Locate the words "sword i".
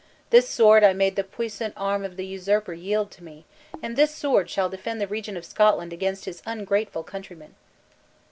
0.49-0.93